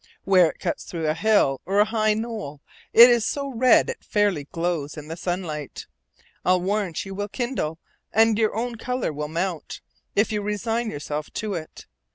[0.23, 2.59] Where it cuts through a hill or high knoll,
[2.91, 5.85] it is so red it fairly glows in the sunlight.
[6.43, 7.77] I'll warrant you will kindle,
[8.11, 9.79] and your own color will mount,
[10.15, 11.85] if you resign yourself to it.